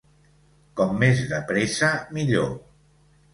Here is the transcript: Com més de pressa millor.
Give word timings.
Com 0.79 0.93
més 1.03 1.21
de 1.33 1.41
pressa 1.51 1.91
millor. 2.19 2.51